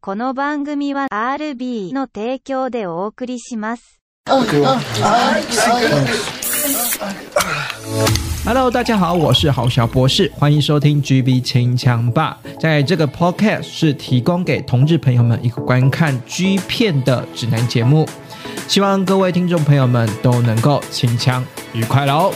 [0.00, 4.00] この番組は RB の提供でお送りします。
[8.44, 12.38] Hello，大家好，我是郝小博士，欢迎收听 GB 清枪吧。
[12.58, 18.08] 在这个 Podcast 是提供给同志朋友们一个观看 G 片的指南节目，
[18.66, 21.44] 希望各位听众朋友们都能够清枪
[21.74, 22.32] 愉快喽。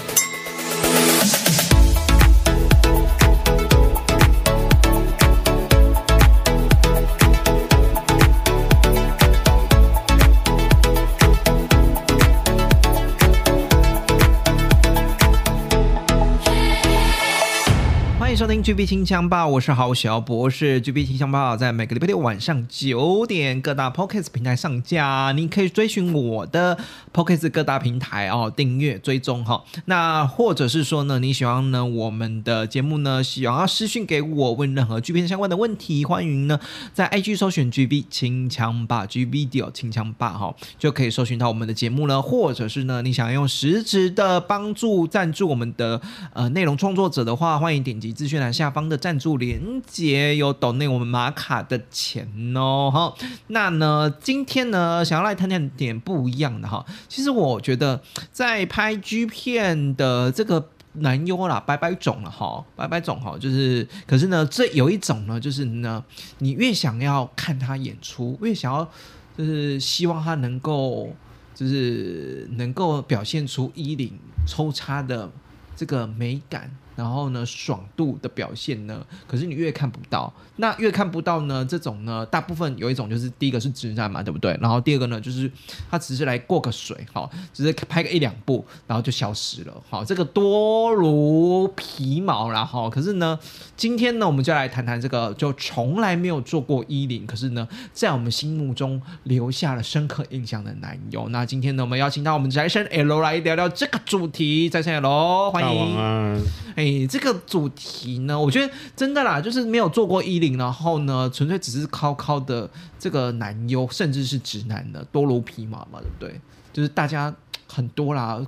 [18.62, 20.80] GB 清枪吧，我是郝小博士。
[20.80, 26.79] GB 清枪吧在每个礼拜六晚上九点各大 Podcast 平台上架，你可以追寻我的
[27.12, 29.65] Podcast 各大平台哦，订阅追踪哈。
[29.87, 36.61] 那或者是说呢，你喜欢呢我们的节目呢，喜欢要私讯给我问任何 G 片相关的问题，欢迎呢
[36.95, 42.23] 在 IG 搜寻 GB 清枪吧 G Video 清枪吧哈，就可以搜寻到我们的节目了。
[42.23, 46.01] 或者是呢，你想用实质的帮助赞助我们的
[46.33, 53.14] 呃内容创作者的话，欢迎点击资讯下方的赞助连接，有抖内我们马卡的钱哦哈。
[53.48, 56.84] 那呢，今天呢，想要来谈谈点不一样的哈。
[57.08, 60.69] 其实我觉得在拍 G 片的这个。
[60.97, 66.05] 男优啦，百百种了哈，百百种哈，就是，可是呢，这有一种呢，就是呢，
[66.36, 68.86] 你越想要看他演出，越想要，
[69.34, 71.08] 就是希望他能够，
[71.55, 74.12] 就是能够表现出衣领
[74.47, 75.30] 抽插的
[75.75, 84.57] 这个美感，然后呢，爽度的表现呢，可是你越看不到，那越看不到呢，这种呢，大部分有一种就是第一个是直男嘛，对不对？
[84.61, 85.51] 然后第二个呢，就是
[85.91, 92.91] 他只是来过个水，好，只是拍个一两部，然后就消失了，好，这个多如皮毛啦，哈。
[92.91, 93.39] 可是呢，
[93.77, 101.29] 今天呢，我们就来谈谈这个就从来没有做过衣领，可是呢，在我们心目中留下了深刻印象的男友。
[101.31, 106.42] 那今天呢，我们邀请到我们宅神 L 来聊聊这个主题，宅神 L 欢迎。
[106.83, 116.41] 诶，这个主题呢，我觉得真的啦，就是没有做过衣领，然后呢，纯粹只是靠靠的这个男优，甚至是直男的多如匹马嘛，对不对？
[116.73, 117.33] 就是大家
[117.69, 118.45] 很多啦，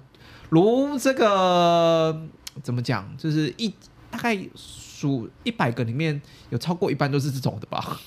[0.48, 2.20] 如这个
[2.64, 3.72] 怎么讲，就是一
[4.10, 6.20] 大概数一百个里面
[6.50, 8.00] 有超过一半都是这种的吧？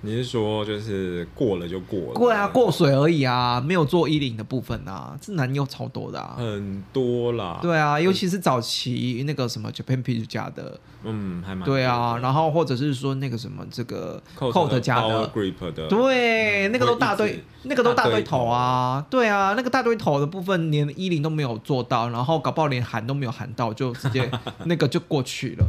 [0.00, 2.12] 你是说就是过了就过了？
[2.14, 6.36] 过啊，过水而已啊，没有做衣领的部分啊，这男优超多的啊。
[6.38, 24.30] 很多啦。，对啊，尤其是早期那个什么 Japan P 家的，嗯，还蛮对啊，然后或者是说那个什么这个 Coat 家的，Grip 的，对，那个都大堆那个都大堆头啊，对啊，那个大堆头的部分连衣领都没有做到，然后搞不好连喊都没有喊到，就直接
[24.66, 25.66] 那个就过去了。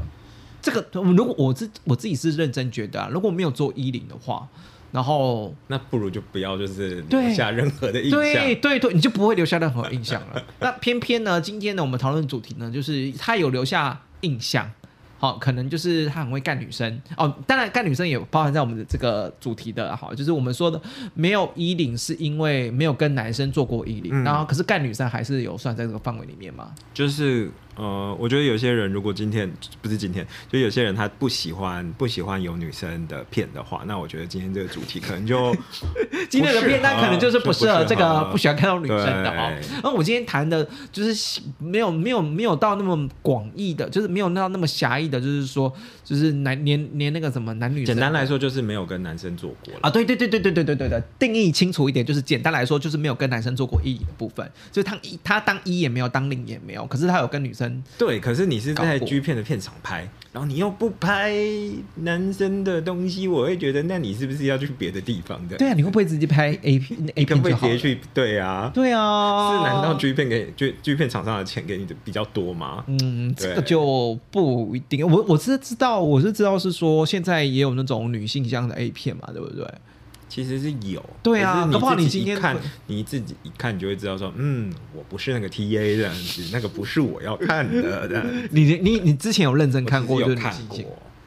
[0.61, 4.47] 这个如果我自我自己是认真觉得、啊，如果没有做衣领的话，
[4.91, 8.19] 然后那不如就不要就是留下任何的印象。
[8.19, 10.43] 对对对，你就不会留下任何印象了。
[10.59, 14.69] 那偏偏呢，今天呢，我们讨论主题呢，就是他有留下印象。
[15.21, 17.35] 好，可能就是他很会干女生哦。
[17.45, 19.93] 当然，干女生也包含在我们的这个主题的。
[19.93, 20.81] 好，就是我们说的
[21.13, 26.73] 没有衣领，是因为没有跟男生做过衣领，嗯然后可是干女生还是有算在这个范围里面吗。
[26.93, 29.49] 就是呃，我觉得有些人如果今天
[29.81, 35.55] 不是今天，就有些人他不喜欢不喜欢有女生的片的话，那我觉得今天这个主题可能就
[36.29, 39.51] 今天的片单可能就是不适合这个不喜欢看到女生的哦。
[39.81, 45.73] 那我今天谈的就是没有没有没有到那么广义的，就是没有到那么狭义的，就是说
[46.03, 49.73] 就是男连连那个什么男女简单来说就是没有跟男生做过。
[49.81, 61.33] 啊，对对对对对对对对对，定义清楚一点，就是简单来说就是没有跟男生做过一的部分，就是他一他当一也没有，当零也没有，可是他有跟女生对，可是你是在 G 片的片场拍，然后你又不拍
[61.95, 65.57] 男生的东西，我会觉得那你是不是要去别的地方的？
[65.57, 67.73] 对啊，你会不会直接拍 A 片 A 片就好了？
[67.73, 68.01] 直接去？
[68.13, 72.83] 对啊，对啊，是难道 G 片给 G G 片厂商的钱给你的比较多吗？
[72.87, 75.09] 嗯，这对个就不一定。
[75.09, 79.65] 我我是知道，我是知道是说现在也有那种女性向的 A 片嘛，对不对？
[80.29, 82.55] 其实是有，对啊可是搞不好你你今天看，
[82.85, 88.07] 你自己一看，你就会知道说，嗯，我不是那个 T A 这样子， 那个不是我要看的。
[88.07, 90.79] 这样你你你之前有认真看过有看过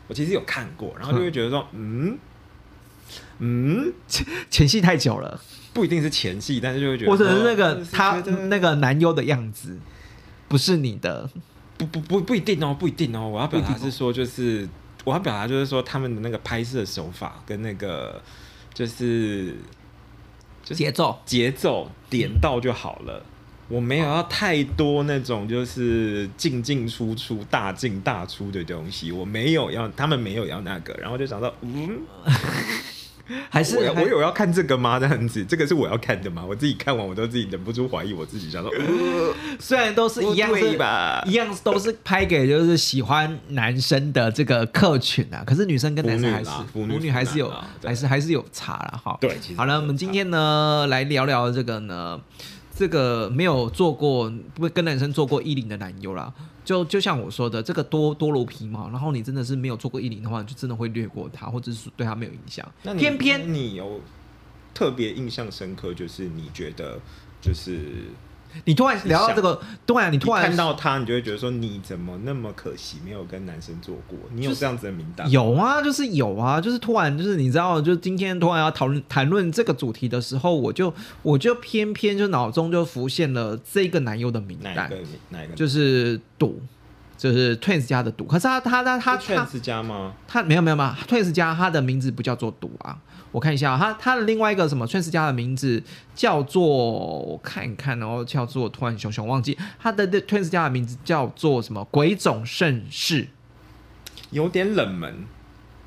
[0.09, 2.17] 我其实有看过，然后就会觉得说，嗯
[3.41, 3.93] 嗯，
[4.49, 5.41] 前戏太久了，
[5.73, 9.77] 不一定是前戏，但是就会觉得或者是那个他那个男优的样子
[10.49, 11.29] 不是你的，
[11.77, 13.29] 不不不不一定哦，不一定哦。
[13.29, 14.69] 我要表达是说，就是
[15.05, 18.23] 我要表达就是说，他们的那个拍摄手法跟那个
[18.75, 19.55] 就是
[20.63, 23.25] 就是节奏节奏点到就好了。
[23.69, 32.01] 我没有要太多那种就是进进出出、大进大出的东西，我没有要，他们没有要那个，然后就想到，嗯，
[33.49, 34.99] 还是我我有要看这个吗？
[34.99, 36.45] 这样子，这个是我要看的吗？
[36.47, 47.53] 我自己看完，我都自己忍不住怀疑我自己，想说， 呃虽然都是一样不对是吧一样都是拍给就是喜欢男生的这个客群啊，可是女生跟男生还是腐女女还是有
[47.85, 49.17] 还是还是有差了哈。
[49.21, 52.21] 对好了，我们今天呢来聊聊这个呢，
[52.75, 56.33] 这个没有做过不跟男生做过衣领的男优啦。
[56.65, 62.67] 就就像我说的，这个多多如皮毛，然后你真的是没有做过一零的话，你就真的会略过它，或者是对它没有影响。
[62.83, 64.01] 那你偏偏你有
[64.73, 67.01] 特别印象深刻，就是你觉得
[67.41, 68.05] 就是
[68.65, 74.19] 你突然聊到这个，对啊你你突然看到他，你就会觉得说你怎么那么可惜，没有跟男生做过？
[74.33, 75.31] 你有这样子的名单？
[75.31, 84.97] 有啊，就是有啊，就是突然就是你知道，就今天突然要讨论谈论这个主题的时候，我就我就偏偏就脑中就浮现了这个男优的名单哪一个，？
[85.31, 85.55] 哪一个？
[85.55, 86.61] 就是赌，
[87.17, 88.25] 就是 Twins 家的赌。
[88.25, 90.13] 可是他他他他 Twins 家吗？
[90.27, 92.99] 他没有没有嘛，Twins 家他的名字不叫做赌啊，
[93.33, 95.83] 我看一下啊，他他的另外一个什么 Twins 家的名字
[96.15, 103.29] 叫做我看一看哦，叫做突然熊熊忘记他的 Twins 家的名字叫做什么鬼冢盛世。
[104.31, 105.15] 有点冷门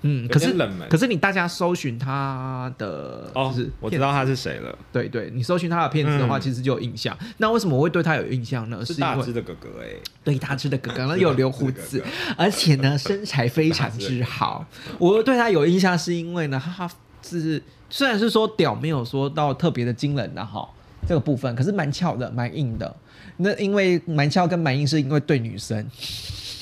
[0.08, 7.18] 嗯，可是冷门可是你大家搜寻他的，哦就是，我知道他是谁了，对对，你搜寻他的片子的话，嗯其实就有印象。
[7.38, 8.86] 那为什么我会对他有印象呢？
[8.86, 9.88] 是大只的哥哥哎，
[10.24, 12.04] 对大只的哥哥， 然后有留胡子
[12.38, 14.64] 而且呢身材非常之好。
[15.00, 16.88] 我对他有印象是因为呢，他
[17.26, 20.68] 是虽然是说屌没有说到特别的惊人的哈
[21.08, 22.96] 这个部分，可是蛮翘的，蛮硬的。
[23.38, 25.90] 那因为蛮翘跟蛮硬是因为对女生。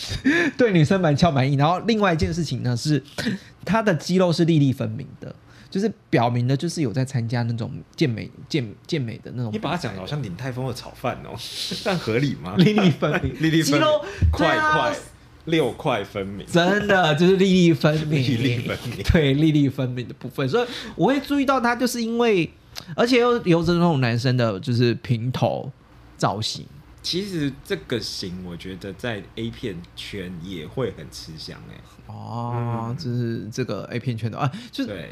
[0.58, 3.02] 对女生蛮翘蛮硬，然后另外一件事情呢是，
[3.64, 5.34] 他的肌肉是粒粒分明的，
[5.70, 9.50] 就是表明的就是有在参加那种健美健健美的那种。
[9.54, 11.32] 你把他讲的好像鼎泰丰的炒饭哦，
[11.82, 12.56] 这样合理吗？
[12.58, 14.96] 粒粒分明， 粒粒分明肌肉块对啊块
[15.46, 19.04] 六块分明，真的就是粒粒分明，粒粒分明。
[19.12, 22.50] 对粒粒分明的部分，所以我会注意到他，就是因为，
[22.96, 25.72] 而且又有着那种男生的，就是平头
[26.18, 26.66] 造型，
[27.02, 31.76] 其实这个型，我觉得在 A 片圈也会很吃香哎、
[32.08, 35.12] 哦，就是这个 A 片圈的啊，就是对，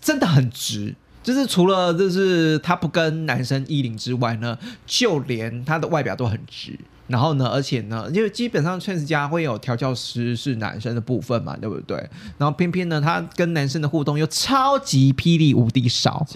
[0.00, 0.94] 真的很直。
[1.20, 6.78] 就是除了就是他不跟男生衣领之外呢，就连他的外表都很直。
[7.08, 11.96] 然后呢，而且呢，因为基本上 Trans 家会有调教师是男生的部分嘛，对不对？
[12.36, 16.26] 然后偏偏呢，他跟男生的互动又超级霹雳无敌少，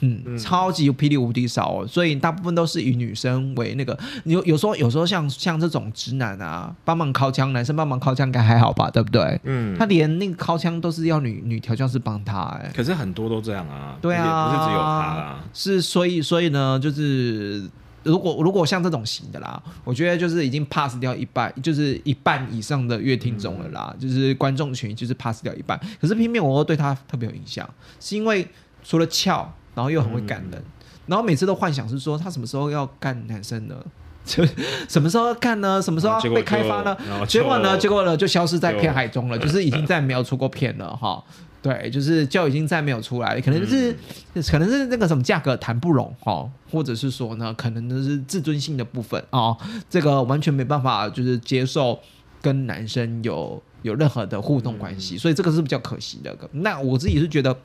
[0.00, 0.36] 嗯，嗯。
[0.36, 9.40] 超级霹雳无敌少哦，所以大部分都是以女生为那个，有有时候有时候像像这种直男啊，帮忙靠枪，男生帮忙靠枪应该还好吧，对不对？
[9.44, 9.76] 嗯。
[9.78, 17.62] 他连那个靠枪都是要女女调教师帮他、哎，可是很多都这样啊，对啊，不是只有他啦，是所以所以呢，就是
[18.04, 25.78] 如果如果像这种型的啦，我觉得就是已经 pass 掉一半，就是一半以上的乐听众了啦，就是观众群就是 pass 掉一半。
[26.00, 27.68] 可是偏偏我又对他特别有印象，
[28.00, 28.46] 是因为
[28.82, 30.62] 除了翘，然后又很会感人，
[31.06, 33.76] 然后每次都幻想是说他什么时候要干男生呢？
[34.24, 34.44] 就
[34.88, 35.82] 什么时候要干呢？
[35.82, 36.96] 什么时候要被开发呢？
[37.26, 37.76] 结果呢？
[37.76, 38.16] 结果呢？
[38.16, 41.22] 就消失在片海中了，就是已经再没有出过片了哈。
[41.62, 43.94] 对，就是就已经再没有出来了，可能就是、
[44.50, 49.56] 可能是那个什么价格谈不拢哦，或者是说呢，可能就是自尊心的部分哦，
[49.88, 51.98] 这个完全没办法就是接受
[52.40, 56.36] 跟男生有有任何的互动关系，所以这个是比较可惜的。
[56.50, 57.56] 那我自己是觉得。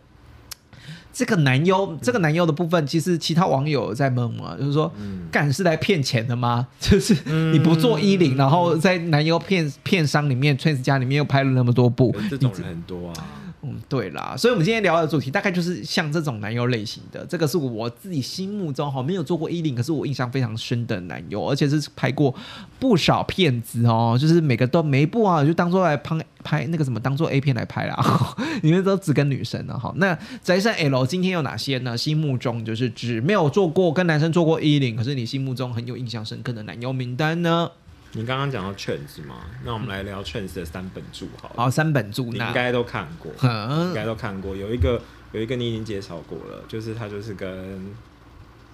[1.14, 6.68] 这个男优，这个男优的部分，其实其他网友在问嘛，就是说，嗯干是来骗钱的吗？
[6.80, 7.16] 就是
[7.52, 13.16] 你不做衣领，然后在男优片片商里面，Trans 家里面又拍了那么多部这种人很多啊，
[13.64, 22.34] 嗯，对啦，所以我们今天聊的主题大概就是像这种男优类型的，这个是我自己心目中哈没有做过衣领，可是我印象非常深的男优，而且是拍过
[22.80, 27.98] 不少片子哦，就是每个都每一部啊，就当做来拍拍那个什么，当做 A 片来拍啦，
[28.62, 29.92] 你们都只跟女生了哈。
[29.98, 31.98] 那宅山 L 今天有哪些呢？
[31.98, 37.72] 心目中就是只没有做过跟男生做过衣领，可是你心目中很有印象深刻的男优名单呢？
[38.14, 44.56] 你刚刚讲到 Trends 嘛，那我们来聊 Trends 的三本著好了，好，三本著你应该都看过，嗯应该都看过。
[44.56, 47.94] 有一个有一个你已经介绍过了，就是他就是跟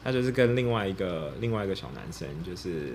[0.04, 2.94] 他就是跟另外一个另外一个小男生，就是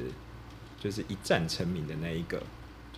[0.80, 2.40] 就是一战成名的那一个，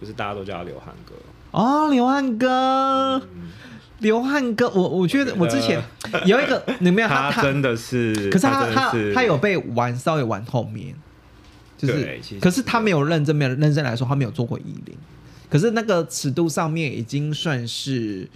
[0.00, 1.14] 就是大家都叫他刘汉哥。
[1.50, 3.18] 哦，刘汉哥。
[3.18, 3.50] 嗯，
[3.98, 5.82] 刘汉哥，我我觉得我之前
[6.24, 10.94] 有一个，你没有他真的是，可是他他他有被玩稍微玩后面，
[11.80, 14.94] 就是可是他没有认真，没有认真来说，他没有做过衣领，
[15.48, 18.28] 可是那个尺度上面已经算是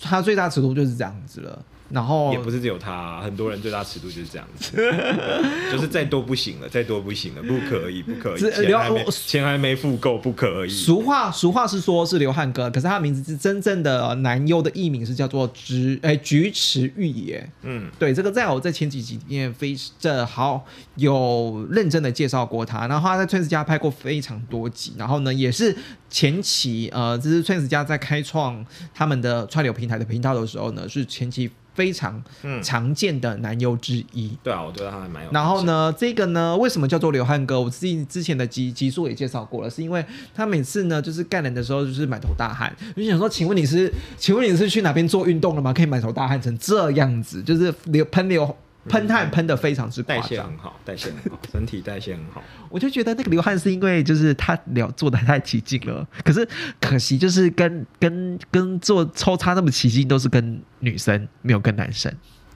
[0.00, 1.64] 他最大尺度就是这样子了。
[1.92, 4.72] 然后也不是只有他，很多人最大尺度就是这样子，
[5.70, 10.70] 就是再多不行了，再多不行了，不可以，不可以，这钱还没我钱还没付够，不可以。
[10.70, 17.46] 俗话俗话是说是刘汉哥，可是他的名字是真正的男优的艺名是叫做菊哎菊池玉也。
[17.62, 25.76] 嗯，对，这个在我在前几集里面非这好有认真的介绍过他，然后他在 Twins 家拍过非常多集，然后呢也是
[26.08, 34.36] 前期呃，这是 Twins 家在开创他们的串流平台的频道的时候呢，是前期非常嗯常见的男优之一。
[34.42, 35.30] 对啊，我对他还蛮有。
[35.32, 35.62] 然后？
[35.62, 37.60] 呢，这个呢，为什么叫做流汗哥？
[37.60, 42.74] 我自己之前的集集数也介绍过了，是因为他每次呢，就是干人的时候就是满头大汗。
[42.96, 45.72] 我就想说，请问你是，请问你是去哪边做运动了吗？
[45.72, 48.56] 可以满头大汗成这样子，就是流喷流
[48.88, 50.58] 喷汗喷的非常之代谢很。
[50.58, 52.42] 好，代谢很好，身体代谢很好。
[52.68, 56.46] 我就觉得那个流汗是因为就是他聊做的太起劲了，可是
[56.80, 62.12] 可惜就是跟跟跟做抽插那么起劲都是跟女生，没有跟男生。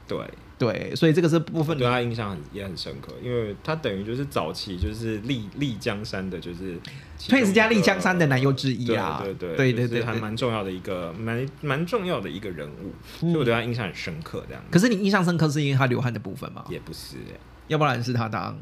[0.09, 0.19] 对，
[0.59, 6.79] 对，所以这个是部分对他印象很也很深刻，因为他等于就是早期就是丽丽江山的，就是
[7.19, 14.43] 其中 Twins 加丽江山的男优之一啊对对对对对对还蛮重要的一个蛮蛮重要的一个人物，所以我对他印象很深刻。
[14.49, 16.65] 这样，可是你印象深刻是因为他流汗的部分吗？
[16.71, 18.59] 也不是哎、要不然是他当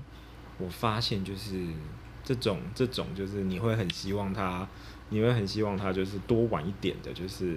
[0.59, 1.55] 我发现就是
[2.25, 4.67] 这种这种就是你会很希望他，
[5.11, 7.57] 你会很希望他就是多晚一点的，就是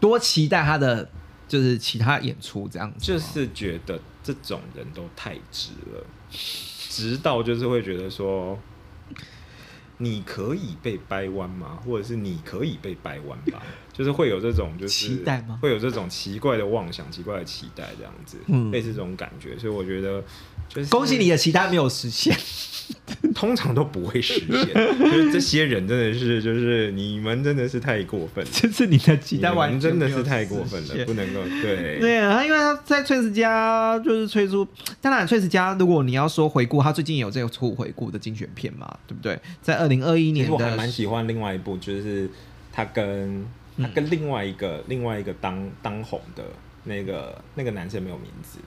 [0.00, 1.08] 多期待他的
[1.48, 8.58] 就是其他演出这样子，就是觉得这种人都太直了，直到就是会觉得说，
[9.96, 11.80] 你可以被掰弯吗？
[11.84, 13.62] 或者是你可以被掰弯吧？
[13.92, 19.58] 就是会有这种就是期待吗会有这种奇怪的妄想、奇怪的期待这样子，嗯类似这种感觉。
[19.58, 20.22] 所以我觉得
[20.68, 22.36] 就是恭喜你的其他没有实现。
[23.34, 31.98] 通常都不会实现，就是这些人真的是，就是你们真的是太过分了，这是你的期你待完真的是太过分了，不能够对。
[32.00, 34.66] 对啊，因为他在崔斯家就是推出，
[35.00, 39.38] 当然崔斯家，如果你要说回顾，他最近也有这个出回顾的精选片嘛，对不对？
[39.60, 42.28] 在二零二一其年实我还蛮，喜欢另外一部，就是
[42.72, 43.46] 他跟
[43.76, 46.44] 他跟另外一个、另外一个当当红的
[46.84, 48.58] 那个那个男生没有名字，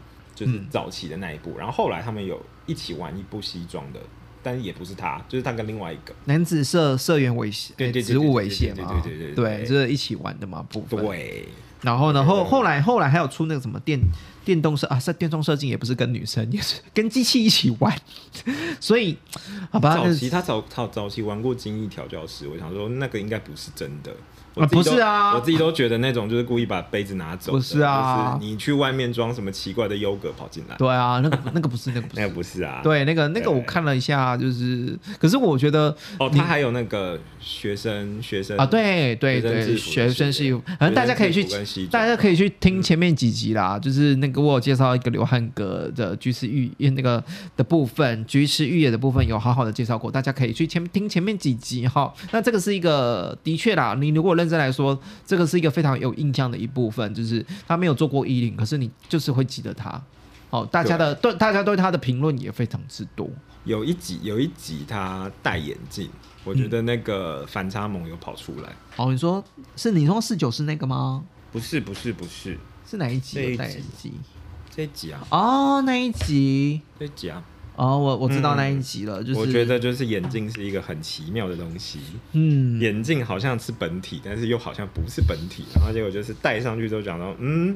[0.46, 1.58] 就是嗯早期的那一部。
[1.58, 4.00] 然后后来他们有一起玩一部西装的，
[4.42, 6.14] 但是也不是他，就是他跟另外一个。
[6.26, 11.06] 男子社社员猥亵，对对对职务猥亵对嘛，对对对对就是一起玩的嘛部分。
[11.06, 11.48] 对，
[11.82, 14.00] 然后呢，后后来后来还有出那个什么电
[14.44, 17.96] 电动射啊，是电动射精也不是跟女生， 也是跟机器一起玩，
[18.80, 19.18] 所以
[19.72, 24.12] 好吧，那早期他早早早期玩过精益调教师，我想说那个应该不是真的。
[24.54, 32.82] 我啊不是啊我自己都觉得那种就是故意把杯子拿走，不是啊就是你去外面装什么奇怪的优格跑进来，对啊，那个那个不是那个不 那是个不是啊。
[32.84, 41.46] 对，那个那个我看了一下，就是，可是我觉得哦，你他还有那个学生学生啊，对对对，学生是是，反正大家可以去
[41.90, 43.80] 大家可以去听前面几集啦。
[43.80, 47.24] 就是那个我有介绍一个刘汉格的菊池玉那个
[47.56, 52.14] 的部分，菊池玉野的部分有好好的介绍过，大家可以去前听前面几集哈。
[52.32, 60.02] 那这个是一个的确啦，你如果认真来说，这个是一个非常有印象的一部分，就是他没有做过衣领，可是你就是会记得他。
[60.50, 63.30] 哦，大家的对大家对他的评论也非常之多。
[63.64, 66.10] 有一集有一集他戴眼镜，
[66.44, 68.70] 我觉得那个反差萌有跑出来。
[68.98, 69.42] 哦，你说
[69.78, 71.24] 是你说四九是那个吗？
[71.52, 72.58] 不是不是不是
[72.90, 74.14] 是哪一集戴眼集镜？
[74.76, 77.44] 这一集啊，哦，那一集这一集啊，
[77.82, 82.00] 哦，我我知道嗯那一集了，就是我觉得就是眼镜是一个很奇妙的东西。
[82.34, 87.76] 嗯，眼镜好像是本体，但是又好像不是本体，然后结果就是戴上去之后讲到，嗯，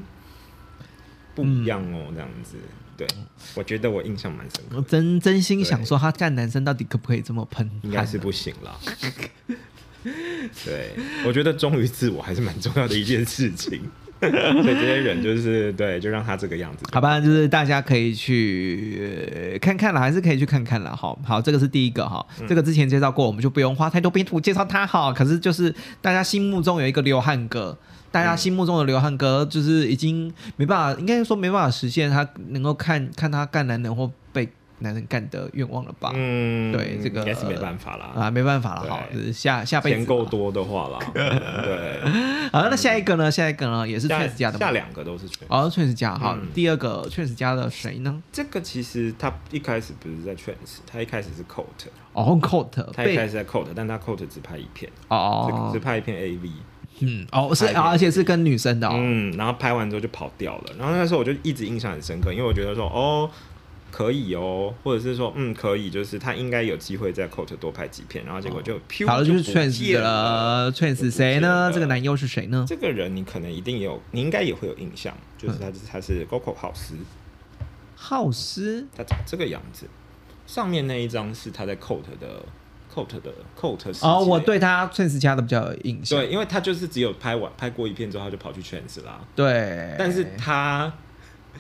[1.33, 2.55] 不一样哦，这样子。
[2.95, 3.07] 对，
[3.55, 7.67] 我觉得我印象蛮深刻我，真真心想说，他干男生到底可不可以这么喷？
[7.81, 8.79] 应该是不行了。
[10.63, 10.91] 对，
[11.25, 13.81] 我觉得忠于自我还是蛮重要的一件事情。
[14.63, 16.85] 所以这些人就是对，就让他这个样子。
[16.91, 21.17] 好吧，就是大家可以去呃看看了，还是可以去看看了好。
[21.23, 25.11] 好，这个是第一个哈，嗯这个之前介绍过，我们就不用花太多篇幅介绍他哈。
[25.13, 27.77] 可是就是大家心目中有一个流汗哥，
[28.11, 34.13] 大家心目中的流汗哥就是已经没办法，应该说没办法实现他能够看看他干男人或被
[34.79, 36.11] 男人干的愿望了吧？
[36.13, 38.11] 嗯，对这个应该是没办法啦。
[38.15, 40.25] 啊，没办法了好，就是下下辈子钱够。
[40.25, 43.29] 多的话啦， 对，好，那下一个呢？
[43.29, 45.47] 下一个呢，也是下 Twins 家的嘛下两个都是全。
[45.47, 48.21] 哦，Twins 家哈，嗯第二个 Twins 家的谁呢？
[48.31, 51.65] 这个其实他一开始不是在 Trans，他一开始是 Coat，
[52.13, 56.49] 哦，Coat 他一开始在 Coat，但他 Coat 只拍一片，哦只只拍一片 AV，
[57.01, 58.95] 嗯，哦，是，而且是跟女生的哦。
[58.97, 60.73] 嗯，然后拍完之后就跑掉了。
[60.79, 63.29] 然后那时候我就一直印象很深刻，因为我觉得说，哦
[63.95, 71.71] 可以哦，或者是说嗯可以，就是他应该有机会在 Coat 多拍几片，然后结果就噗好了，就是不 Trans 了，Trans 谁呢？
[71.73, 72.65] 这个男优优是谁呢？
[72.67, 76.95] 这个人你可能一定有，你应该也会有印象，就是他他是 Coco 浩斯，
[77.95, 79.85] 浩斯他长这个样子，
[80.45, 82.43] 上面那一张是他在 Coat 的
[82.93, 86.19] Coat 的 Coat 哦，我对他 Trans 家的比较有印象。
[86.19, 90.93] 对，因为他就是只有拍完拍过一片之后，他就跑去 Trans 啦，对，但是他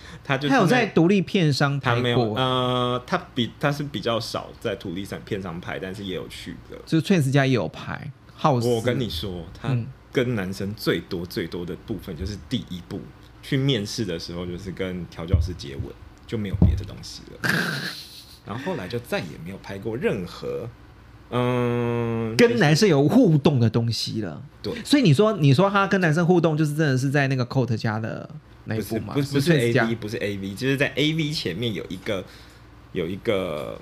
[0.23, 6.77] 他就是他有在独立片商拍他没有，过，呃，他比他是比较少在独立上片商拍，但是也有去的。
[6.85, 8.11] 就是 Trans 家也有拍。
[8.33, 12.99] 浩斯，我跟你说，他嗯跟男生最多最多的部分就是第一步
[13.41, 15.85] 去面试的时候，就是跟调教师接吻，
[16.27, 17.49] 就没有别的东西了。
[18.45, 20.69] 然后后来就再也没有拍过任何，
[21.31, 24.41] 嗯，跟男生有互动的东西了。
[24.61, 28.29] 对，所以你说，你说他跟男生互动，就是真的是在那个 Coat 家的
[28.65, 29.13] 那一不是部吗？
[29.13, 32.23] 不是 A V 不是 A V，就是在 A V 前面有一个
[32.91, 33.79] 有一个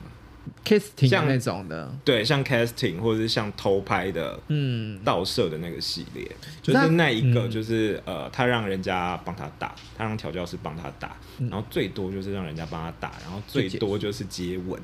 [0.65, 6.29] Kissing 像那种的，对，像 casting 或者是像偷拍的，嗯，盗摄的那个系列，
[6.61, 11.49] 就是那一个，嗯就是、呃，他让人家帮他打，他让调教师帮他打，嗯。
[11.49, 14.79] 然后最多就是让人家帮他打，然后最多就是接吻，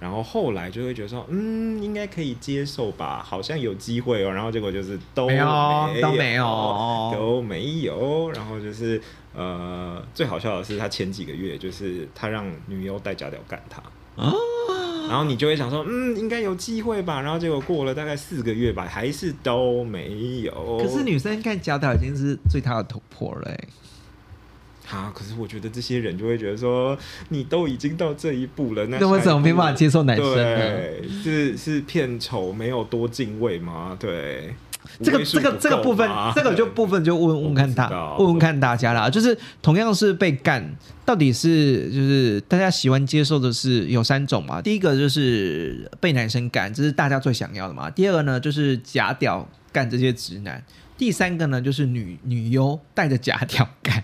[0.00, 7.12] 然后后来就会觉得说，嗯，应该可以接受吧，好像有机会哦，然后结果就是都没有没都没有。
[7.14, 9.00] 都没有，然后就是
[9.34, 13.82] 呃，最好笑的是他前几个月就是他让女优戴假屌干他。
[14.16, 14.34] 哦
[15.12, 17.20] 然后你就会想说，嗯，应该有机会吧。
[17.20, 20.78] 然后结果过了大概四个月吧，还是都没有。
[20.82, 23.68] 可是女生看假屌已经是最大的突破了、欸。
[24.88, 26.96] 啊，可是我觉得这些人就会觉得说，
[27.28, 30.34] 你都已经到这一步了，那那为什么没办法接受男生呢？
[30.34, 33.94] 对，是是片酬没有多敬畏吗？
[34.00, 34.54] 对，
[35.02, 40.74] 这个这个这个部分，这个就部分就问 问看大我不知道问问看大家啦，就是同样是被干，
[41.04, 44.60] 到底是就是大家喜欢接受的是有三种嘛？
[44.60, 47.90] 第一个就是被男生干，这是大家最想要的嘛。
[47.90, 50.62] 第二个呢就是假屌干这些直男，
[50.98, 54.02] 第三个呢就是女女优带着假屌干。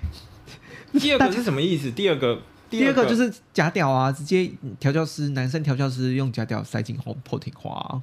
[0.98, 1.90] 第二个是什么意思？
[1.90, 8.00] 第二个，第二个就是假屌啊，直接调教师男生调教师用假屌塞进后破挺花、啊。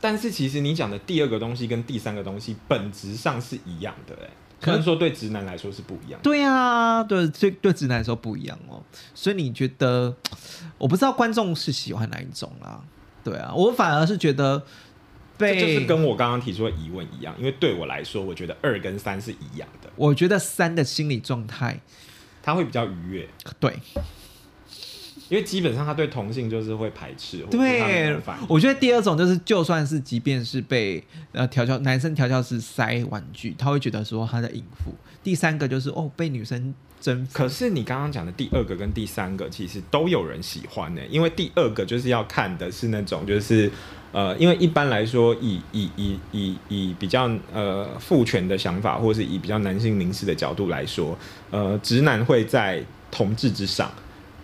[0.00, 4.30] 但是其实你讲的第二个东西跟第三个东西本质上是一样的、哎，
[4.60, 6.22] 可可能说对直男来说是不一样的。
[6.22, 8.82] 对啊，对，对对直男来说不一样哦。
[9.14, 10.16] 所以你觉得，
[10.78, 12.82] 我不知道观众是喜欢哪一种啦。
[13.22, 14.58] 对啊，我反而是觉得
[15.38, 21.80] 这被，就是跟我刚刚提出的疑问一样，因为对我来说，我觉得二跟三是一样的，我觉得三的心理状态，
[22.42, 23.78] 他会比较愉悦，对
[25.30, 28.14] 因为基本上他对同性就是会排斥，对
[28.46, 34.92] 我觉得第二种就是，就算是即便是被呃调教男生调教是塞玩具，他会觉得说他在应付。
[35.22, 43.70] 第三个就是哦，被女生征服，可是你刚刚讲的第二个跟第三个，其实都有人喜欢呢、因为第二个就是要看的是那种就是。
[44.12, 51.16] 呃，因为一般来说，以以以以以比较呃父权的想法，或是以比较男性凝视的角度来说，
[51.52, 53.88] 呃，直男会在同志之上，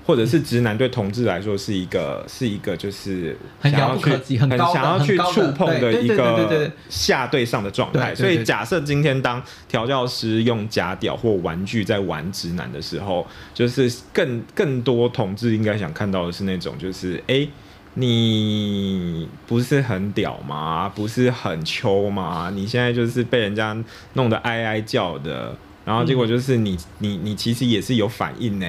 [0.06, 8.14] 或者是直男对同志来说是一个是一个就是很想要去遥不可及很想要去触碰的一个对下对上的状态。
[8.14, 17.34] 所以假设今天当调教师用假屌或玩具在玩直男的时候，就是更更多同志应该想看到的是那种就是哎。
[17.34, 17.50] 诶
[17.98, 20.86] 你不是很屌吗？
[20.94, 22.50] 不是很秋吗？
[22.54, 23.74] 你现在就是被人家
[24.12, 25.56] 弄得哀哀叫的，
[25.86, 28.66] 然后结果就是你、你你其实也是有反应呢，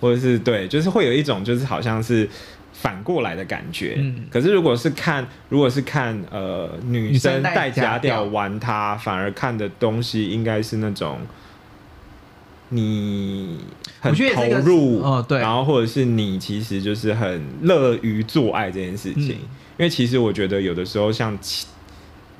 [0.00, 2.26] 或者是对，就是会有一种就是好像是
[2.72, 3.96] 反过来的感觉。
[3.98, 11.18] 嗯可是如果是看，如果是看呃女女生戴假假屌屌玩它，反而看的东西应该是那种
[12.68, 13.58] 你
[14.00, 19.30] 很投入，哦对然后或者是你其实就是很乐于做爱这件事情。
[19.30, 21.66] 嗯因为其实我觉得有的时候像其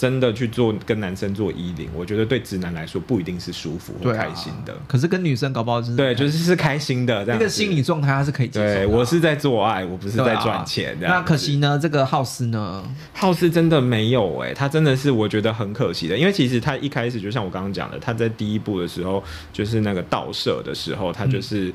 [0.00, 4.74] 真的去做跟男生做衣领，我觉得对直男来说不一定是舒服或开心的。
[4.88, 7.44] 可是跟女生搞不好就是对，就是是开心的这样子。
[7.44, 8.74] 那个心理状态，他是可以接受的啊。
[8.76, 10.96] 对我是在做爱，我不是在赚钱。
[10.98, 12.82] 这样那可惜呢，这个浩斯呢，
[13.12, 21.72] 浩斯真的没有哎、他真的是我觉得很可惜的，因为其实他一开始就像我刚刚讲的，他在第一部的时候就是那个倒射的时候，他就是、嗯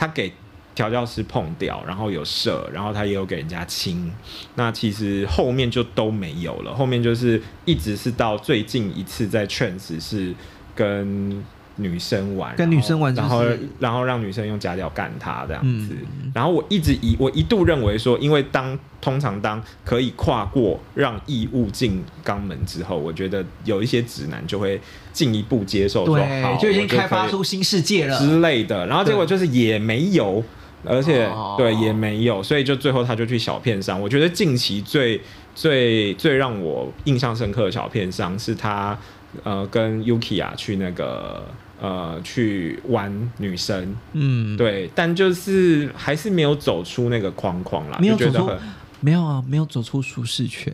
[0.00, 0.32] 他给
[0.80, 4.10] 调教师碰掉，然后有射，然后他也有给人家亲，
[4.54, 10.34] 那其实后面就都没有了，后面就是一直是到最近一次在 trans 是
[10.74, 11.44] 跟。
[11.76, 24.78] 女生玩，跟女生玩然后就是然后然后让女生用假屌干他这样子，嗯然后我一直以我一度认为说，因为当通常当可以跨过让异物进肛门之后，我觉得有一些指南就会
[25.14, 28.18] 进一步接受说，好对，就已经开发出新世界了。
[28.18, 28.86] 之类的。
[28.86, 30.44] 然后结果就是也没有，
[30.84, 34.00] 而且、哦对也没有，所以就最后他就去小片商。
[34.00, 35.20] 我觉得近期最
[35.54, 38.98] 最最让我印象深刻的小片商是他
[39.42, 41.44] 呃跟 Yuki 啊去那个
[41.80, 48.79] 呃去玩女生，嗯，，对，但就是还是没有走出那个框框啦，没有走出就觉得很。
[49.00, 50.72] 没有啊，没有走出舒适圈。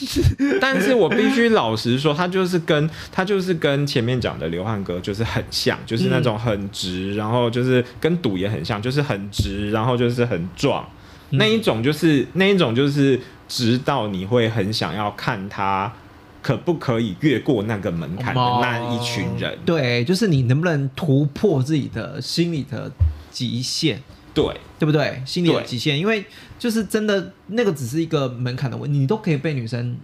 [0.60, 10.88] 但是我必须老实说，他就是跟他就是跟前面讲的刘汉哥就是很像，就是那种很直，然后就是跟赌也很像，就是很直，然后就是很壮，
[11.30, 15.92] 那一种就是那一种就是直到你会很想要看他
[16.40, 19.52] 可不可以越过那个门槛的那一群人。
[19.52, 22.90] 哦对，就是你能不能突破自己的心理的
[23.30, 24.00] 极限，
[24.42, 25.22] 对对不对？
[25.26, 26.24] 心理的对极限，因为
[26.58, 29.96] 就是真的那个只是一个门槛的问题，你都可以被女生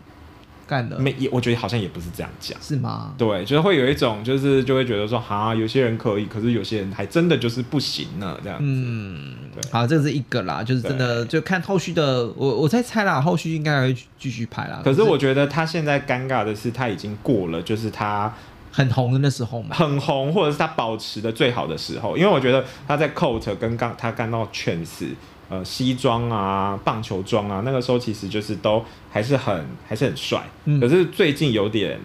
[0.67, 2.59] 干的，没也我觉得好像也不是这样讲。
[2.61, 3.15] 是吗？
[3.19, 8.65] 对，就是会有一种，就是就会觉得说，哈，有些人可以，可是有些人还真的就是不行呢，这样子。
[8.67, 14.81] 嗯对，好，这是一个啦，就是真的就看后续的，我我在猜啦，后续应该还会继续拍啦。
[14.83, 18.35] 可是我觉得他现在尴尬的是，他已经过了，就是他
[18.75, 22.17] 很红的那时候嘛，很红，或者是他保持的最好的时候。
[22.17, 25.07] 因为我觉得他在 Coat 跟刚他干到 Chance，
[25.49, 30.43] 呃，西装啊、棒球装啊，那个时候其实就是都还是很还是很帅。
[30.65, 32.01] 嗯可是最近有点。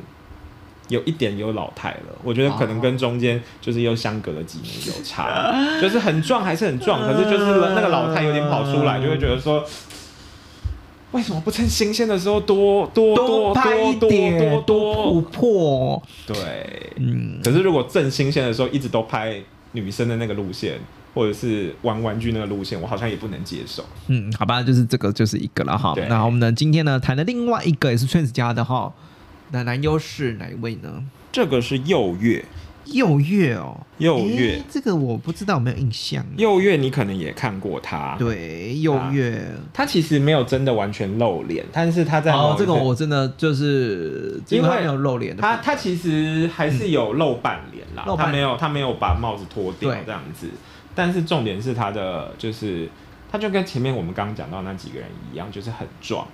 [0.89, 9.63] 有一点有老态了，我觉得可能跟中间就是又相隔了几年有差， 就是很壮还是很壮，可是就是那个老态有点跑出来，就会觉得说，
[11.11, 19.41] 为什么不趁新鲜的时候多多多拍一多点，多多突破，对，嗯，可是如果正新鲜的时候一直都拍
[19.71, 20.79] 女生的那个路线，
[21.15, 23.83] 或者是玩玩具那个路线，我好像也不能接受。
[24.07, 25.95] 嗯，好吧，就是这个就是一个了哈。
[26.07, 28.93] 那我们呢，今天呢谈的另外一个也是 Twins 家的哈，
[29.51, 31.03] 那男优是哪一位呢？
[31.31, 32.45] 这个是右月，
[32.93, 34.54] 右月哦，右月。
[34.54, 36.25] 诶这个我不知道有没有印象。
[36.38, 39.43] 右月你可能也看过他，，对，右月。
[39.73, 50.04] 他其实没有真的完全露脸，但是他在哦，这个我真的就是，因为他没有露脸他他其实还是有露半脸啦，他没有他没有把帽子脱掉对。
[50.06, 50.47] 这样子，
[50.95, 52.89] 但是重点是他的就是
[53.32, 56.28] 他就跟前面我们刚刚讲到那几个人一样，就是很壮，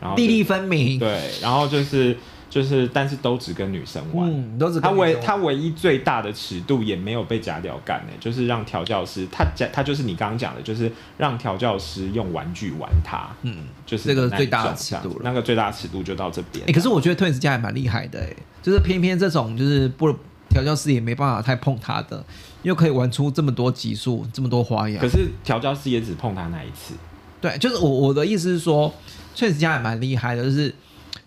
[0.00, 0.98] 然后就粒粒分明。
[0.98, 2.16] 对，然后就是
[2.52, 4.28] 就是，但是都只跟女生玩。
[4.30, 16.62] 嗯，都只他唯他唯一最大的尺度也没有被假屌干呢、就是让调教师他假他就是你刚刚讲的，就是让调教师用玩具玩他，嗯，就是这个最大尺度了那个最大的尺度就到这边。
[16.68, 20.14] 哎、可是我觉得 Twins 家也蛮厉害的哎、就是偏偏这种就是不
[20.50, 22.22] 调教师也没办法太碰他的，
[22.64, 25.08] 又可以玩出这么多级数，这么多花样可。
[25.08, 26.92] 是调教师也只碰他那一次，
[27.40, 28.92] 对，就是我我的意思是说
[29.34, 30.74] ，Twins 家也蛮厉害的，就是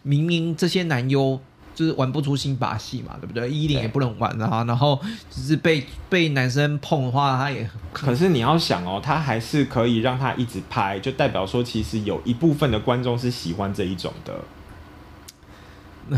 [0.06, 1.38] 明明这些男优。
[1.76, 3.52] 就是玩不出新把戏嘛，对不对？
[3.52, 4.98] 一零也不能玩啊，然后
[5.30, 16.18] 只是被被男生碰的话，他也可是你要想哦，他还是可以让他一直拍，就代表说其实有一部分的观众是喜欢这一种的。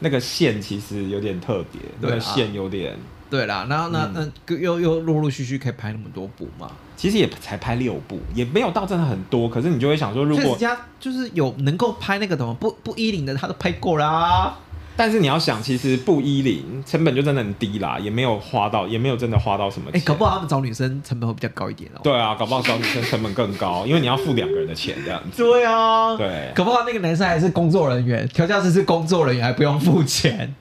[0.00, 2.94] 那个线其实有点特别，那个线有点，
[3.30, 3.66] 对啦。
[3.70, 6.70] 然后那嗯那又又陆陆续续可以拍那么多部嘛。
[6.96, 9.48] 其实也才拍六部，也没有到真的很多。
[9.48, 12.54] 可是你就会想说，如果家就是有能够拍那个什么？
[12.54, 14.56] 不不一零的他都拍过啦。
[14.96, 20.04] 但是你要想，其实不一零成本就真的很低啦，也没有花到，也没有真的花到什么哎、钱。
[20.04, 22.00] 搞不好他们找女生成本会比较高一点哦。
[22.04, 25.42] 对啊，搞不好找女生成本更高，因为你要付两个人的钱这样子。
[25.42, 30.54] 对啊，对搞不好那个男生还是工作人员，调教师是工作人员，还不用付钱。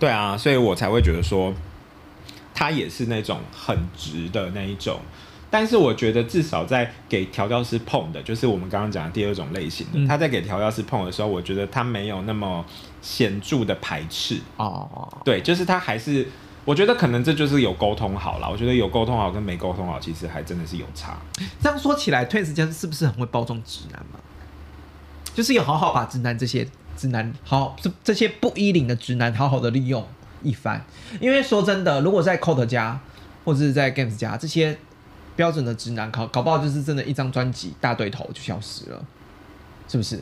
[0.00, 1.54] 对啊，所以我才会觉得说，
[2.54, 5.00] 他也是那种很直的那一种。
[5.50, 12.64] 但是我觉得至少在给调教师碰的，就是我们刚刚讲的第二种类型的，嗯他在给调教师碰的时候，我觉得他没有那么
[13.02, 14.40] 显著的排斥。
[14.56, 16.26] 哦，对，就是他还是，
[16.64, 18.50] 我觉得可能这就是有沟通好了。
[18.50, 21.18] 我觉得有沟通好跟没沟通好，其实还真的是有差。
[21.60, 24.18] 这样说起来，Twins 家是不是很会包装直男嘛？
[25.34, 30.06] 就是有好好把直男这些直男好这这些不依领的直男好好的利用
[30.42, 30.84] 一番。
[31.20, 32.98] 因为说真的，如果在 Code 家
[33.44, 34.76] 或者是在 Games 家这些
[35.36, 39.04] 标准的直男，搞搞不好就是真的一张专辑大对头就消失了，
[39.88, 40.20] 是不是？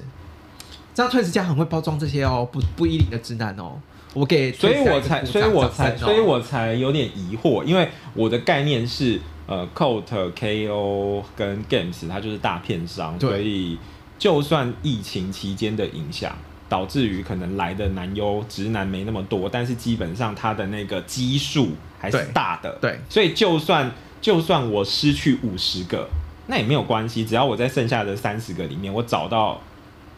[0.94, 3.80] 这样 Twins 家很会包装这些哦，不不依领的直男哦。
[4.12, 10.02] 我给所以我才，所以我才，所以我才有点疑惑，因为我的概念是，呃，Coat、
[10.32, 13.78] KO 跟 Games 它就是大片商，所以
[14.18, 16.36] 就算疫情期间的影响，
[16.70, 22.98] 导致于可能来的男优直男没那么多，但是基本上他的那个基数还是大的，对。
[23.08, 26.08] 所以就算就算我失去五十个，
[26.46, 29.60] 那也没有关系，只要我在剩下的三十个里面，我找到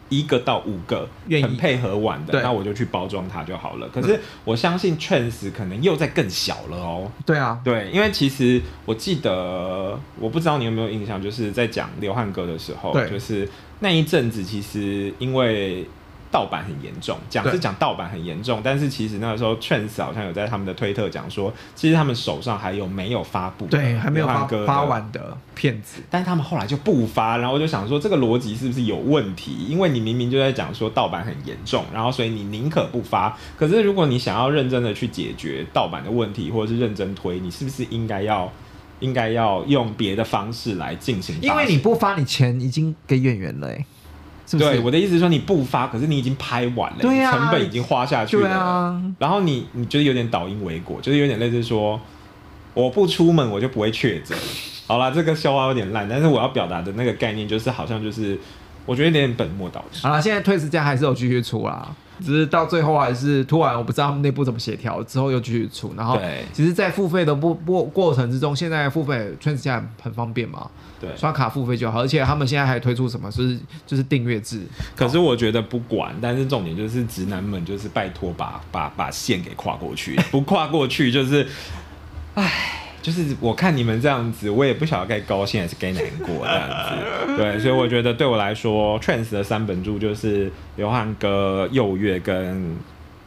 [0.09, 1.43] 一个到五个愿意。
[1.43, 3.89] 很配合玩的，那我就去包装它就好了。
[3.89, 7.11] 可是我相信 Trans 可能又在更小了哦。
[7.25, 15.87] 对啊，对，因为其实我记得，我不知道你有没有印象，就是在讲流汗哥的时候，就是那一阵子，其实因为
[16.33, 26.01] 盗版很严重，讲是讲盗版很严重，但是其实那个时候 Trans 好像有在他们的推特讲说，其实他们手上还有没有发布对，还没有发发完的骗子。
[26.09, 29.53] 但是他们后来就不发，然后我就想说这个逻辑是不是有问题？
[29.69, 33.37] 因为你明明就在讲说盗版很严重，然后所以你宁可不发。
[33.55, 38.51] 可是如果你想要认真的去解决盗版的问题，或者是认真推，你是不是应该要
[39.01, 41.37] 应该要用别的方式来进行？
[41.41, 43.85] 因为你不发，你钱已经给演员了、欸，
[44.45, 44.69] 是不是？
[44.71, 51.99] 对我的意思是说你不发，可是你已经拍完了，对啊成本已经花下去了，对啊然后你你就是有点倒因为果，就是有点类似说
[52.73, 54.37] 我不出门我就不会确诊。
[54.85, 58.37] 好啦，这个笑话有点烂，但是我要表达的那个概念就是好像就是
[58.85, 59.99] 我觉得有点本末倒置。
[60.05, 61.87] 好了，现在退时家还是有继续出啦，
[62.23, 65.93] 只是到最后还是突然我不知道他们内部怎么协调，之后又继续出。
[65.95, 70.69] 然后对其实，在付费的过过过程之中，现在付费 n s 家很方便嘛，
[70.99, 74.61] 对，刷卡付费就好，而且他们现在还推出什么，就是就是订阅制。
[74.95, 81.47] 可是我觉得不管，但是重点就是直男们就是拜托把把把线给跨过去，不跨过去就是，
[82.35, 82.79] 唉。
[83.03, 87.37] 就是我看你们这样子，我也不晓得该高兴还是该难过这样子。
[87.37, 92.75] 对，所以我觉得对我来说，Trans 的三本柱就是刘汉哥、右月跟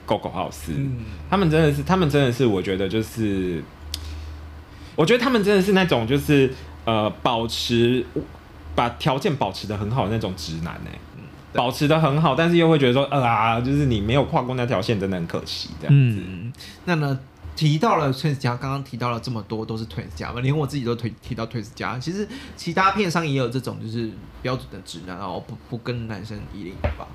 [0.06, 0.72] GoGo 浩斯。
[0.74, 0.96] 嗯
[1.28, 3.62] 他们真的是，他们真的是，我觉得就是，
[4.94, 6.50] 我觉得他们真的是那种就是
[6.86, 8.04] 呃，保持
[8.74, 10.90] 把条件保持的很好的那种直男呢、
[11.52, 16.18] 对保持的很好，但是又会觉得说，呃啊，就是你没有跨过那条线，真的很可惜这样子。
[16.22, 16.52] 嗯，
[16.84, 17.18] 那呢
[17.56, 21.98] 提到了 Twins 家，刚刚提到了这么多都是 Twins 家嘛，连我自己都提提到 Twins 家。
[21.98, 24.10] 其实其他片商也有这种就是
[24.42, 27.08] 标准的直男，然后不不跟男生一零吧。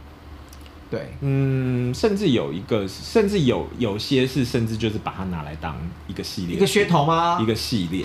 [0.90, 5.78] 对，嗯，甚至有一个，甚至有有些是，甚至就是把它拿来当
[6.08, 7.40] 一个系列，一个噱头吗？
[7.40, 8.04] 一个系列。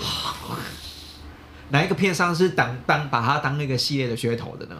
[1.69, 4.75] 哪一个片商是当当把它当那个系列的噱头的呢？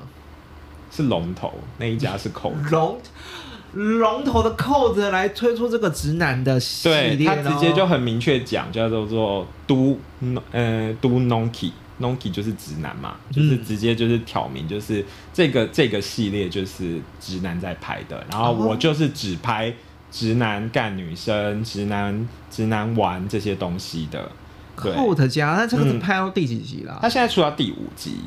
[0.90, 2.98] 是龙头那一家是口龙
[3.74, 7.42] 龙头的扣子来推出这个直男的系列咯。
[7.44, 10.00] 他直接就很明确讲，叫做做都
[10.52, 15.04] 呃都 nonki nonki 就是直男嘛，就是嗯直接就是挑明，就是
[15.34, 19.74] 这个这个系列就是直男在拍的，然后我就是只拍
[20.12, 24.32] 直男干女生、直男直男玩这些东西的。
[24.80, 27.00] 对，Code 家，那这个是嗯拍到第几集啦？
[27.02, 28.18] 他现在出到第五集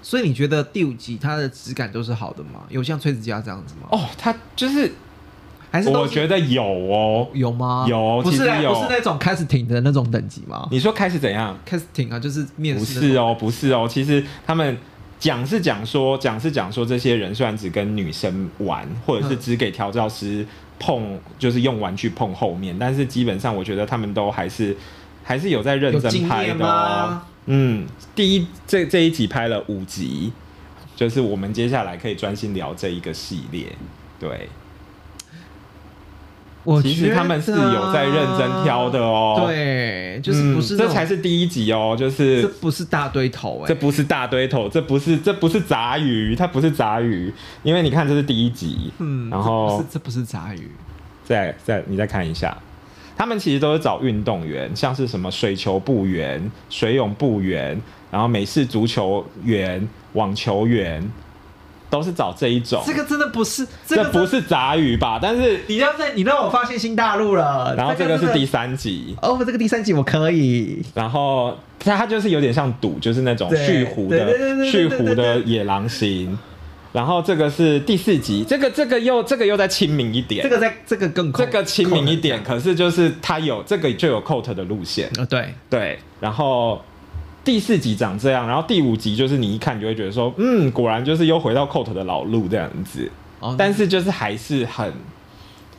[0.00, 2.60] 所以你觉得第五集它的质感都是好的吗？
[2.68, 3.88] 有像崔子佳这样子吗？
[3.90, 4.92] 哦，他就是
[5.70, 7.28] 还是我觉得有哦。
[7.34, 7.84] 有吗？
[7.88, 8.50] 有不是不是
[8.88, 14.78] 那种 casting 的那种等级吗你说开始怎样？？casting 啊，就是面不试不是哦，不是哦，其实他们
[15.18, 20.46] 讲是讲说，讲是讲说，这些人虽然只跟女生玩，或者是嗯只给调教师
[20.78, 24.76] 碰，就是用玩具碰后面，但是基本上我觉得他们都还是
[25.24, 27.22] 还是有在认真拍的哦吗。
[27.50, 30.32] 嗯，第一这这一集拍了五集，
[30.94, 33.66] 就是我们接下来可以专心聊这一个系列。
[34.20, 34.50] 对，
[36.64, 47.32] 我其实他们是有在认真挑的哦。，对，就是不是、这才是第一集哦，就是这不是大堆头哎、这不是大堆头，这不是这不是杂鱼，它不是杂鱼，
[47.62, 50.70] 因为你看这是第一集，嗯，然后这不是这不是杂鱼，
[51.24, 52.54] 再再你再看一下，
[53.18, 57.78] 他们其实都是找运动员，像是什么水球部员、水泳部员，
[58.12, 61.02] 然后美式足球员、网球员，
[61.90, 62.80] 都是找这一种。
[62.86, 65.18] 这个真的不是，这这个不是杂鱼吧？
[65.20, 76.38] 但是你让在你让我发现新大陆了，然后这个是第第三集，哦，这个第三集我可以，然后它它就是有点像赌，就是那种对蓄胡的对蓄胡的野狼型。
[76.92, 85.98] 然后这个是第四集，这个这个又这个又再亲民一点，这个在这个更这个亲民一点，可是就是它有这个就有 coat 的路线，呃对，对。
[86.20, 86.82] 然后
[87.44, 94.92] 第四集长这样，然后第五集就是你一看你就会觉得说，嗯，果然就是又回到 coat 的老路这样子，哦但是就是还是很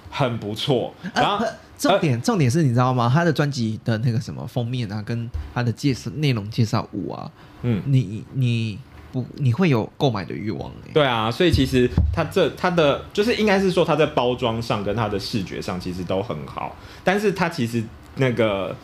[0.10, 0.94] 很不错。
[1.14, 3.10] 然后、呃重点重点是你知道吗？
[3.12, 8.78] 他的专辑的那个什么封面啊，跟他的介绍内容介绍物啊，嗯，你你
[9.12, 17.84] 不你会有购买的欲望哎、对啊，所以其实它这它的就是应该是说它在包装上跟它的视觉上其实都很好，但是它其实
[18.16, 18.76] 那个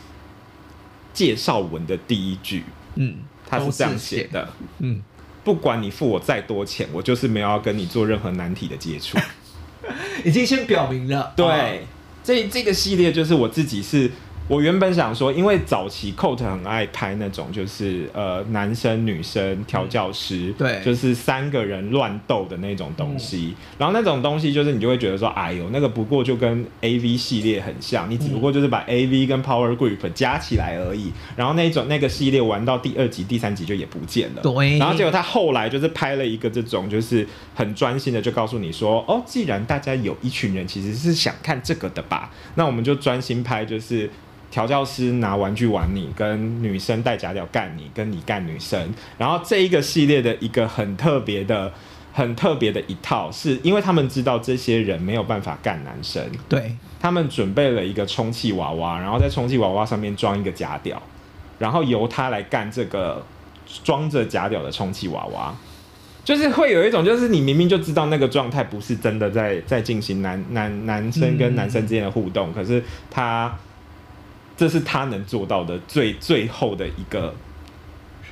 [1.13, 2.63] 介绍文的第一句，
[2.95, 4.47] 嗯，它是这样写的：
[4.79, 5.01] 嗯，
[5.43, 9.17] 不管你付我再多钱，我就是没有要跟你做任何难题的接触。
[10.25, 11.85] 已经先表明了，对，
[12.23, 14.09] 这这个系列就是我自己是
[14.47, 23.55] 我原本想说，因为早期 Coat 很爱拍那种就是呃男生女生调教师，对就是三个人乱斗的那种东西。
[23.79, 31.11] 然后那种东西就是你就会觉得说，哎呦，那个不过就跟 A V 系列很像，你只不过就是把 A V 跟 Power Group 加起来而已。
[31.35, 34.43] 然后那种那个系列玩到第二集、第三集就也不见了。
[34.43, 44.07] 对然后结果他后来就是拍了一个这种，就是很专心的就告诉你说，哦，既然大家有一群人其实是想看这个的吧，那我们就专心拍就是。
[44.55, 48.89] 调教师拿玩具玩你，跟女生戴假屌干你，跟你干女生。
[49.17, 51.69] 然后这一个系列的一个很特别的、
[52.13, 61.03] 很特别的一套，是因为他们知道这些人没有办法干男生，对，他们准备了一个充气娃娃，然后在充气娃娃上面装一个假屌，
[61.59, 63.21] 然后由他来干这个
[63.83, 65.53] 装着假屌的充气娃娃。
[66.23, 73.53] 就是会有一种，就是你明明就知道那个状态不是真的在在进行男男男生跟男生之间的互动，可是他
[74.57, 77.33] 这是他能做到的最最后的一个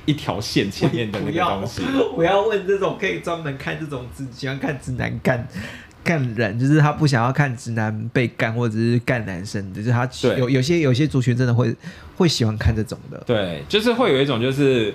[0.06, 1.82] 一条线前面的那个东西。
[2.16, 5.46] 我要问这种可以专门看这种只喜欢看直男干
[6.02, 10.08] 干人，就是他不想要看直男被干或者是干男生，就是他
[10.38, 11.74] 有有些有些族群真的会
[12.16, 13.22] 会喜欢看这种的。
[13.26, 14.92] 对，就是会有一种就是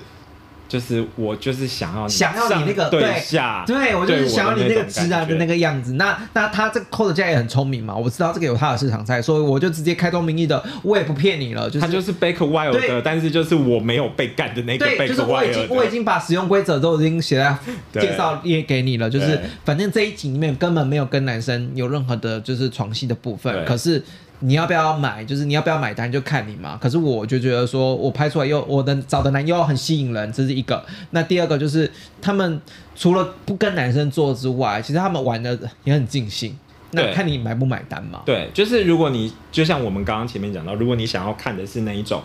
[0.69, 5.60] 就是我就是想要想要你那个对下，对，我就是想要你那个直男的那个。
[5.60, 5.93] 样子。
[5.95, 15.89] 那那他这个 code 家也很聪明嘛，我知道这个有他的市场在，所以我就直接开宗明义的，我也不骗你了，就是他就是 Back Wild 的，但是就是我没有被干的那个，Back 就是我已 Wild 经我已。
[15.89, 17.58] 经把使用规则都已经写在
[17.99, 24.01] 介绍页给你了，就是反正这一集里面根本没有跟男生有任何的就是床戏的部分，可是。
[24.39, 25.23] 你要不要买？
[25.25, 26.78] 就是你要不要买单就看你嘛。
[26.82, 30.84] 可是我就觉得说，我拍出来又我的找的男优很吸引人，这是一个。
[31.12, 32.62] 那第二个就是他们
[32.95, 36.58] 除了不跟男生做之外，其实他们玩的也很尽兴。
[36.91, 38.21] 那看你买不买单嘛。
[38.25, 42.21] 对，就是如果你就像我们刚刚前面讲到，如果你想要看的是那一种，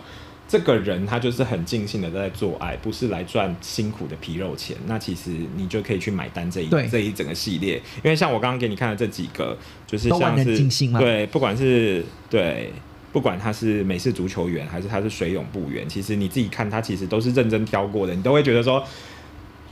[0.47, 7.75] 这个人他就是很尽兴的在做爱，不是来赚辛苦的皮肉钱，那其实你就可以去买单这一对这一整个系列。
[8.03, 12.71] 因为像我刚刚给你看的这几个，就是像是尽兴吗对，不管是对。
[13.13, 18.83] 不管他是美式足球员还是他是水泳部员，其实你自己看他其实都是认真挑过的，你都会觉得说，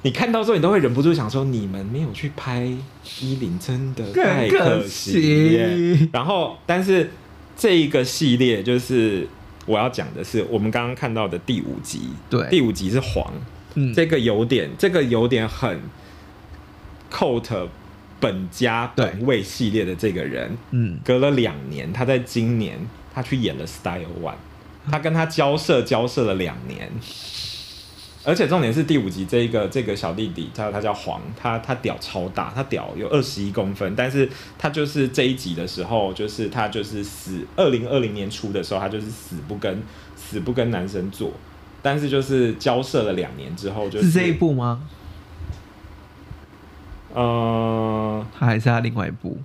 [0.03, 2.63] 你看到之后你都会忍不住想说，你们没有去拍
[3.19, 6.07] 衣领，真的太更可惜。
[6.13, 7.11] 然后，但是
[7.57, 9.27] 这一个系列就是
[9.65, 12.47] 我要讲的是，我们刚刚看到的第五集，对。
[12.49, 13.33] 第五集是黄，
[13.75, 15.79] 嗯，这个有点，这个有点很
[17.11, 17.67] Coat
[18.19, 22.77] 本家本位系列的这个人，嗯，隔了两年，他在今年
[23.13, 24.35] 他去演了 Style One，
[24.89, 26.91] 他跟他交涉交涉了两年。
[28.25, 39.83] 而且重点是第五集这一个这个小弟弟，他他叫黄，他他屌超大，他屌有二十一公分，但是他就是这一集的时候，就是他就是死，二零二零年初的时候，他就是死不跟
[40.15, 41.31] 死不跟男生做，
[41.81, 44.81] 但是就是交涉了两年之后，就是是这一部吗？
[47.13, 49.37] 呃，他还是他另外一部？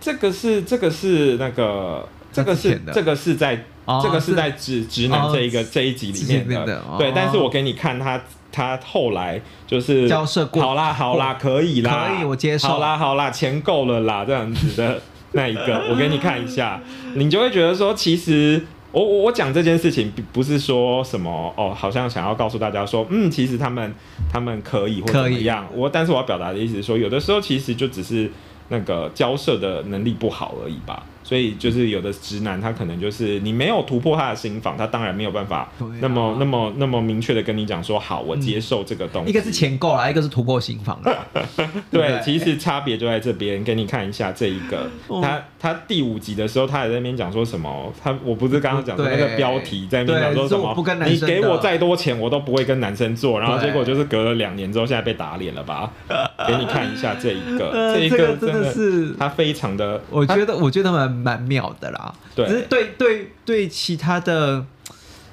[0.00, 4.34] 这个是这个是那个这个是这个是在、哦这个是是。
[4.34, 6.96] 在直直男这一个、哦这一集里面的，面的哦。
[6.98, 10.62] 对，但是我给你看他他后来就是交涉过。
[10.62, 12.68] 好啦好啦，可以啦，可以我接受。
[12.68, 15.00] 好啦好啦，钱够了啦，这样子的
[15.32, 16.80] 那一个，我给你看一下，
[17.14, 18.64] 你就会觉得说，其实。
[18.92, 23.90] 我我我讲这件事情，不不是说什么哦，好像想要告诉大家说，嗯，其实他们
[24.30, 25.66] 他们可以或怎么样。
[25.72, 28.30] 我但是我要表达的意思是说，有的时候其实就只是
[28.68, 31.02] 那个交涉的能力不好而已吧。
[31.22, 39.30] 所以就是有的直男他可能就是你没有突破他的心房，他当然没有办法那么、那么那么明确的跟你讲说好，我接受这个东西。
[39.30, 41.26] 一个是钱够了，一个是突破心房了。
[41.90, 50.74] 对，对其实差别就在这边，给你看一下这一个，哦他他第五集的时候，他也在那边讲说什么，他我不是刚刚讲的那个标题，在那边讲说什么，
[51.06, 55.90] 你给我再多钱，我都不会跟男生做，然后结果就是隔了两年之后，现在被打脸了吧？
[56.48, 62.14] 给你看一下这一个，呃一个真的是他非常的，我觉得我觉得蛮蛮妙的啦。
[62.34, 62.46] 对。
[62.46, 64.64] 只是对对对其他的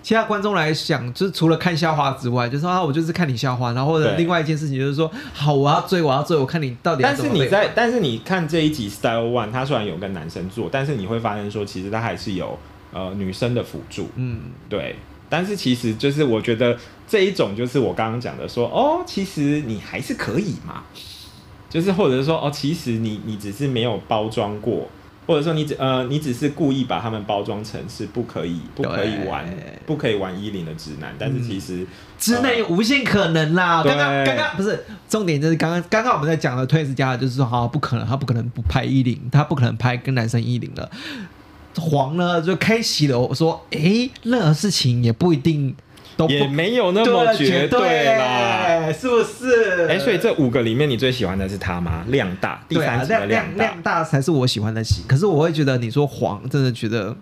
[0.01, 7.15] 其他观众来讲，就是除了看笑话之外，就是说啊，我就是看你笑话，然后或者另外一件事情就是说，好，我要追，我要追，我看你到底但。
[7.15, 12.57] 是你在，但是你看这一集 Style One，他虽然有跟男生做，但是你会发现说，其实他还是有
[12.93, 14.39] 呃女生的辅助，嗯，
[14.69, 14.95] 对，
[15.27, 16.75] 但是其实就是我觉得
[17.07, 20.83] 这一种就是我刚刚讲的说，哦，其实你还是可以嘛，
[21.69, 24.87] 就是或者是说，哦，其实你你只是没有包装过，
[25.29, 29.45] 或者说你只呃你只是故意把他们包装成是不可以不可以玩
[29.85, 31.85] 不可以玩衣领的直男，但是其实、
[32.17, 33.83] 直男有无限可能啦。
[33.83, 40.89] 刚刚刚刚不是重点，就是刚刚刚刚我们在讲的推斯家，就是说，好，不可能，他不可能不拍衣领，他不可能拍跟男生衣领了。
[41.75, 45.75] 黄呢就开启了我说，诶，任何事情也不一定
[46.19, 49.87] 都也没有那么绝对啦。，是不是？
[49.87, 52.03] 哎、所以这五个里面，你最喜欢的是他吗？
[52.09, 53.63] 量大，第三集的量量大。
[53.63, 55.03] 量大才是我喜欢的戏。
[55.07, 57.15] 可是我会觉得你说黄，真的觉得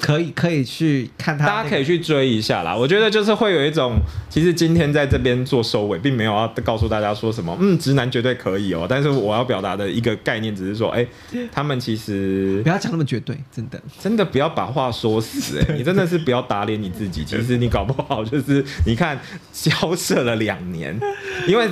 [0.00, 2.74] 可以可以去看他、大家可以去追一下啦。
[2.74, 8.86] 我觉得就是会有一种，其实今天在这边做收尾，并没有要告诉大家说什么，嗯，直男绝对可以哦。
[8.88, 11.06] 但是我要表达的一个概念，只是说，哎、
[11.52, 13.80] 他们其实不要讲那么绝对，真的。
[14.00, 17.24] 真的不要把话说死、哎， 你真的是不要打脸你自己。
[17.24, 19.18] 其实你搞不好就是，你看
[19.52, 20.98] 交涉了两年，
[21.46, 21.68] 因为。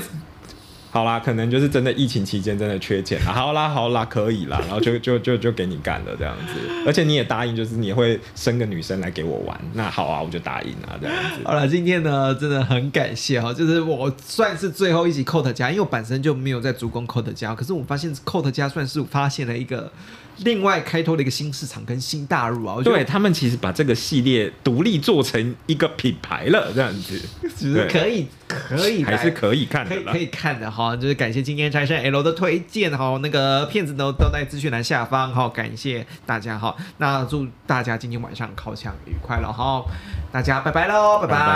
[0.97, 3.31] 好啦，可能就是真的疫情期间真的缺钱啦。
[3.31, 6.55] 好啦，好啦，可以啦，然后就就就就给你干了这样子，
[6.87, 9.61] 而且你也答应，就是你会生个女生来给我玩。
[9.75, 11.43] 那好啊，我就答应啊，这样子。
[11.45, 19.93] 好了，今天呢真的很感谢哈，就是我算是最后一集 Code 家，因为我本身就没有在主攻 Code 家，可是我发现 Code 家算是发现了一个
[20.39, 22.77] 另外开拓了一个新市场跟新大陆啊。
[22.85, 27.21] 对他们其实把这个系列独立做成一个品牌了，这样子
[27.57, 30.19] 只是可以可以来还是可以看的可以可。
[30.19, 39.85] 以看的哈，就是感谢今天财神 L 的推荐哈，那个片子都都在资讯栏下方哈，感谢大家哈，那祝大家今天晚上烤枪愉快了哈，
[40.33, 41.47] 大家拜拜喽，拜拜拜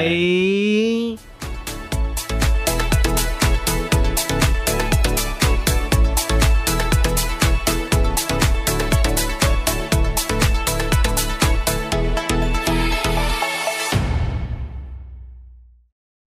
[0.00, 1.45] 拜